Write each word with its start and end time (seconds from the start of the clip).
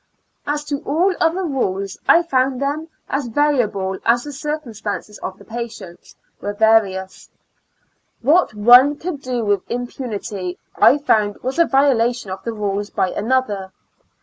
As 0.47 0.63
to 0.63 0.79
all 0.79 1.13
other 1.19 1.43
rules, 1.43 1.99
I 2.09 2.23
found 2.23 2.59
them 2.59 2.87
as 3.07 3.27
variable 3.27 3.99
as 4.03 4.23
the 4.23 4.33
circumstances 4.33 5.19
of 5.19 5.37
the 5.37 5.45
patients 5.45 6.15
were 6.41 6.53
various. 6.53 7.29
What 8.23 8.55
one 8.55 8.95
could 8.95 9.21
do 9.21 9.45
with 9.45 9.61
impunity, 9.69 10.57
I 10.75 10.97
found 10.97 11.37
was 11.43 11.59
a 11.59 11.65
violation 11.65 12.31
of 12.31 12.43
the 12.43 12.51
rules 12.51 12.89
by 12.89 13.11
another. 13.11 13.73